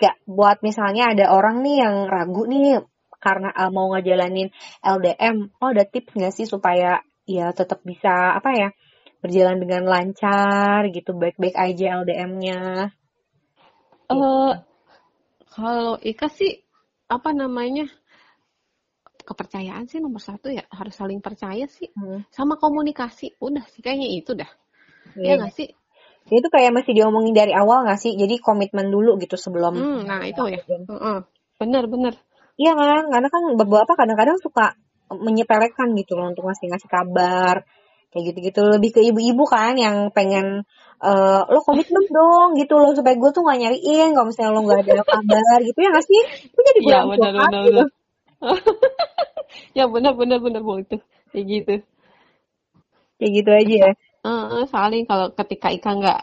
gak 0.00 0.16
buat 0.24 0.64
misalnya 0.64 1.12
ada 1.12 1.30
orang 1.36 1.60
nih 1.60 1.76
yang 1.84 1.94
ragu 2.08 2.48
nih 2.48 2.80
karena 3.20 3.52
uh, 3.52 3.68
mau 3.68 3.92
ngejalanin 3.92 4.48
LDM, 4.80 5.52
oh 5.60 5.68
ada 5.68 5.84
tips 5.84 6.16
nggak 6.16 6.32
sih 6.32 6.48
supaya 6.48 7.04
ya 7.28 7.52
tetap 7.52 7.84
bisa 7.84 8.40
apa 8.40 8.50
ya 8.56 8.68
berjalan 9.20 9.60
dengan 9.60 9.84
lancar 9.84 10.88
gitu, 10.88 11.12
baik-baik 11.12 11.52
aja 11.52 12.00
LDM-nya? 12.00 12.88
Eh 14.08 14.16
uh, 14.16 14.56
kalau 15.52 16.00
Ika 16.00 16.32
sih 16.32 16.64
apa 17.12 17.36
namanya 17.36 17.84
kepercayaan 19.30 19.86
sih 19.86 20.00
nomor 20.00 20.24
satu 20.24 20.48
ya 20.50 20.64
harus 20.72 20.96
saling 20.96 21.20
percaya 21.22 21.68
sih 21.70 21.92
hmm. 21.92 22.30
sama 22.34 22.56
komunikasi 22.58 23.38
udah 23.38 23.62
sih 23.70 23.78
kayaknya 23.78 24.08
itu 24.10 24.34
dah 24.34 24.50
yeah. 25.14 25.38
ya 25.38 25.38
nggak 25.38 25.54
sih 25.54 25.68
itu 26.38 26.48
kayak 26.52 26.70
masih 26.70 26.94
diomongin 26.94 27.34
dari 27.34 27.50
awal 27.50 27.82
nggak 27.82 27.98
sih? 27.98 28.14
Jadi 28.14 28.38
komitmen 28.38 28.92
dulu 28.92 29.18
gitu 29.18 29.34
sebelum 29.34 29.74
hmm, 29.74 30.00
nah 30.06 30.22
itu 30.22 30.46
ya. 30.46 30.62
Bener 31.58 31.84
bener 31.90 32.14
Iya 32.60 32.76
kan, 32.76 33.08
karena 33.08 33.28
kan 33.32 33.42
beberapa 33.56 33.92
kadang-kadang 33.96 34.36
suka 34.36 34.76
menyepelekan 35.08 35.96
gitu 35.96 36.12
loh 36.20 36.28
untuk 36.28 36.44
ngasih 36.44 36.68
ngasih 36.68 36.90
kabar 36.92 37.64
kayak 38.12 38.24
gitu-gitu. 38.30 38.60
Lebih 38.68 38.90
ke 38.92 39.00
ibu-ibu 39.00 39.48
kan 39.48 39.80
yang 39.80 40.12
pengen 40.12 40.68
uh, 41.00 41.40
lo 41.48 41.60
komitmen 41.64 42.04
dong 42.12 42.60
gitu 42.60 42.76
loh 42.76 42.92
supaya 42.92 43.16
gue 43.16 43.30
tuh 43.32 43.42
gak 43.48 43.58
nyariin 43.64 44.12
kalau 44.12 44.28
misalnya 44.28 44.52
lo 44.52 44.60
gak 44.68 44.84
ada 44.84 45.04
kabar 45.08 45.58
gitu 45.64 45.78
ya 45.80 45.88
gak 45.88 46.04
sih? 46.04 46.22
Itu 46.52 46.60
jadi 46.60 46.80
ya, 46.84 47.00
benar, 47.08 47.32
benar, 47.32 47.62
gitu. 47.64 47.82
ya 49.80 49.84
benar 49.88 50.12
benar 50.20 50.38
benar 50.44 50.60
bu 50.60 50.84
itu. 50.84 50.96
Kayak 51.32 51.44
gitu. 51.48 51.74
Kayak 53.16 53.32
gitu 53.40 53.50
aja 53.56 53.74
ya 53.88 53.92
uh, 54.26 54.64
saling 54.68 55.04
kalau 55.08 55.32
ketika 55.34 55.68
Ika 55.72 55.90
nggak 55.96 56.20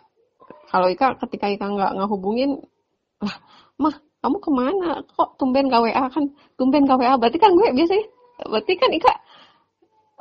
kalau 0.70 0.88
Ika 0.92 1.18
ketika 1.28 1.48
Ika 1.50 1.66
nggak 1.68 1.92
ngehubungin 1.98 2.62
lah 3.24 3.38
mah 3.78 3.96
kamu 4.18 4.38
ke 4.42 4.50
mana? 4.50 4.90
Kok 5.06 5.38
tumben 5.38 5.70
gak 5.70 5.84
WA 5.86 6.04
kan 6.10 6.34
tumben 6.58 6.90
gak 6.90 7.00
WA 7.00 7.16
berarti 7.22 7.38
kan 7.38 7.54
gue 7.54 7.70
biasanya 7.72 8.06
berarti 8.50 8.74
kan 8.76 8.92
Ika 8.92 9.14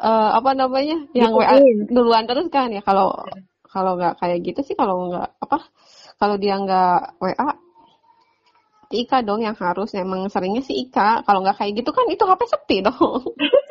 uh, 0.01 0.31
apa 0.37 0.51
namanya 0.53 1.09
yang 1.17 1.33
WA 1.33 1.57
duluan 1.89 2.29
terus 2.29 2.49
kan 2.53 2.73
ya 2.73 2.85
kalau 2.85 3.13
kalau 3.67 3.99
nggak 4.01 4.17
kayak 4.21 4.41
gitu 4.45 4.61
sih 4.65 4.77
kalau 4.77 5.13
nggak 5.13 5.37
apa 5.37 5.59
kalau 6.17 6.37
dia 6.41 6.57
nggak 6.57 7.21
WA 7.21 7.49
Ika 8.87 9.27
dong 9.27 9.43
yang 9.43 9.59
harus 9.59 9.91
emang 9.99 10.31
seringnya 10.31 10.63
sih 10.63 10.87
Ika 10.87 11.27
kalau 11.27 11.43
nggak 11.43 11.59
kayak 11.59 11.83
gitu 11.83 11.91
kan 11.91 12.07
itu 12.07 12.23
HP 12.23 12.43
sepi 12.47 12.77
dong 12.87 13.21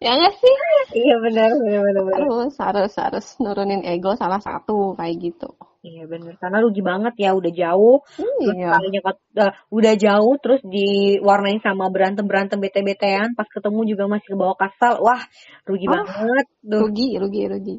ya 0.00 0.16
nggak 0.16 0.34
sih? 0.40 0.54
Iya 0.96 1.16
benar 1.20 1.50
benar 1.60 1.80
benar 1.84 2.18
harus 2.18 2.56
harus 2.56 2.92
harus 2.96 3.26
nurunin 3.36 3.84
ego 3.84 4.16
salah 4.16 4.40
satu 4.40 4.96
kayak 4.96 5.20
gitu. 5.20 5.52
Iya 5.80 6.04
bener 6.08 6.36
karena 6.36 6.60
rugi 6.60 6.82
banget 6.84 7.14
ya 7.20 7.36
udah 7.36 7.52
jauh. 7.52 8.04
Iya. 8.16 8.80
terus 8.80 9.20
uh, 9.36 9.52
udah 9.72 9.94
jauh 9.96 10.34
terus 10.40 10.60
diwarnai 10.64 11.60
sama 11.60 11.92
berantem 11.92 12.24
berantem 12.24 12.60
bete 12.60 12.80
betean 12.80 13.32
pas 13.36 13.48
ketemu 13.48 13.96
juga 13.96 14.04
masih 14.08 14.28
ke 14.32 14.36
bawah 14.36 14.56
kasal. 14.56 15.04
Wah 15.04 15.20
rugi 15.68 15.86
oh, 15.88 15.92
banget 15.92 16.46
Duh. 16.64 16.88
rugi 16.88 17.16
rugi 17.20 17.42
rugi. 17.48 17.76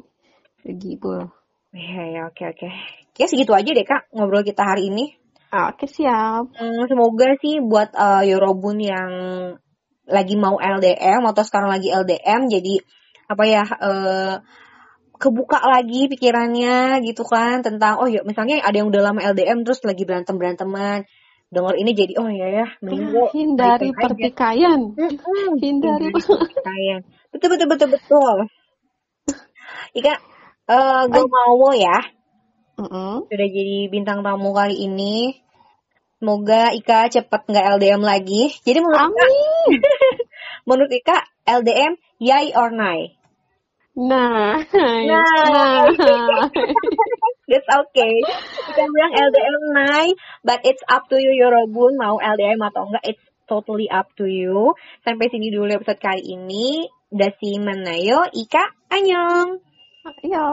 Rugi 0.62 0.92
bu. 0.98 1.26
Iya 1.74 2.02
ya 2.10 2.20
oke 2.30 2.42
oke. 2.54 2.68
Ya 3.18 3.26
segitu 3.26 3.50
aja 3.54 3.70
deh 3.70 3.86
kak 3.86 4.10
ngobrol 4.14 4.46
kita 4.46 4.62
hari 4.62 4.90
ini. 4.90 5.18
Oke 5.52 5.84
siap. 5.84 6.54
Hmm, 6.56 6.82
semoga 6.88 7.36
sih 7.38 7.60
buat 7.60 7.92
uh, 7.92 8.24
Yorobun 8.24 8.80
yang 8.80 9.10
lagi 10.08 10.34
mau 10.34 10.58
LDM 10.58 11.22
atau 11.30 11.42
sekarang 11.46 11.70
lagi 11.70 11.94
LDM 11.94 12.50
jadi 12.50 12.74
apa 13.30 13.44
ya 13.46 13.64
uh, 13.64 14.34
kebuka 15.16 15.62
lagi 15.62 16.10
pikirannya 16.10 16.98
gitu 17.06 17.22
kan 17.22 17.62
tentang 17.62 18.02
oh 18.02 18.10
ya 18.10 18.26
misalnya 18.26 18.58
ada 18.66 18.74
yang 18.74 18.90
udah 18.90 19.02
lama 19.12 19.20
LDM 19.22 19.62
terus 19.62 19.78
lagi 19.86 20.02
berantem 20.02 20.34
beranteman 20.34 21.06
dengar 21.52 21.76
ini 21.76 21.92
jadi 21.92 22.16
oh 22.16 22.26
ya 22.32 22.48
ya 22.48 22.66
mending 22.80 23.12
hindari 23.36 23.92
pertikaian. 23.92 24.96
Hindari. 25.60 26.08
Pertikaian. 26.08 27.00
Betul 27.28 27.48
betul 27.52 27.68
betul 27.68 27.88
betul. 27.92 28.36
Ika 29.92 30.16
uh, 30.72 31.02
gue 31.12 31.24
mau 31.28 31.70
ya? 31.76 32.00
Uh 32.72 32.82
-uh. 32.88 33.14
sudah 33.28 33.48
jadi 33.52 33.92
bintang 33.92 34.24
tamu 34.24 34.56
kali 34.56 34.80
ini 34.80 35.44
semoga 36.22 36.70
Ika 36.70 37.10
cepet 37.10 37.42
nggak 37.50 37.66
LDM 37.82 37.98
lagi 37.98 38.54
jadi 38.62 38.78
menurut 38.78 39.10
Amin. 39.10 39.74
Ika, 39.74 39.90
menurut 40.70 40.92
Ika 40.94 41.18
LDM 41.50 41.98
yay 42.22 42.54
or 42.54 42.70
nay 42.70 43.18
Nah, 43.92 44.56
nah. 44.72 45.84
That's 47.52 47.68
okay. 47.68 48.14
Kita 48.72 48.82
bilang 48.88 49.12
LDM 49.12 49.62
naik, 49.76 50.16
but 50.40 50.64
it's 50.64 50.80
up 50.88 51.12
to 51.12 51.20
you 51.20 51.36
Yorobun 51.36 52.00
mau 52.00 52.16
LDM 52.16 52.56
atau 52.72 52.88
enggak. 52.88 53.04
It's 53.04 53.24
totally 53.44 53.92
up 53.92 54.08
to 54.16 54.24
you. 54.24 54.72
Sampai 55.04 55.28
sini 55.28 55.52
dulu 55.52 55.68
episode 55.76 56.00
kali 56.00 56.24
ini. 56.24 56.88
Dasi 57.12 57.60
Menayo, 57.60 58.24
Ika, 58.32 58.64
Anyong. 58.88 59.60
Ayo. 60.24 60.48